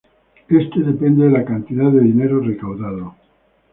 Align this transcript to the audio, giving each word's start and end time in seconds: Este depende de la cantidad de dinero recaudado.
Este 0.49 0.79
depende 0.81 1.25
de 1.25 1.29
la 1.31 1.45
cantidad 1.45 1.91
de 1.91 1.99
dinero 2.01 2.39
recaudado. 2.39 3.13